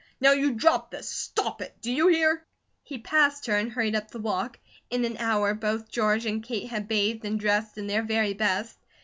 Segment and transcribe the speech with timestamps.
[0.19, 1.07] Now you drop this!
[1.07, 1.75] Stop it!
[1.79, 2.43] Do you hear?"
[2.81, 4.57] He passed her and hurried up the walk.
[4.89, 8.79] In an hour, both George and Kate had bathed and dressed in their very best.